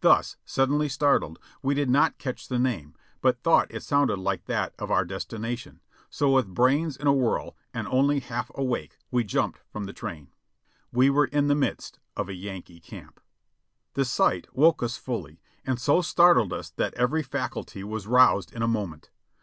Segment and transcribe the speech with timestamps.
[0.00, 4.72] Thus suddenly startled, we did not catch the name, but thought it sounded like that
[4.78, 9.60] of our destination, so with brains in a whirl, and only half awake, w^e jumped
[9.68, 10.28] from the train.
[10.92, 13.20] We were in the midst of a Yankee camp.
[13.92, 18.62] The sight woke us fully, and so startled us that every faculty was roused in
[18.62, 19.10] a moment.